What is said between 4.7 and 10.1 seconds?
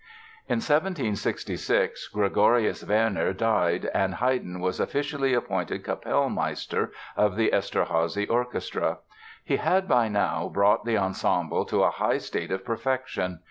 officially appointed Capellmeister of the Eszterházy orchestra. He had by